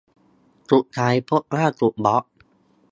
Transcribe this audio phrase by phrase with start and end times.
[0.71, 2.23] สุดท้ายพบว่าถูกบล็อค